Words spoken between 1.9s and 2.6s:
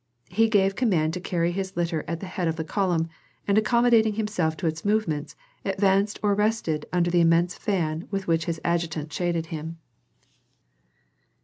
at the head of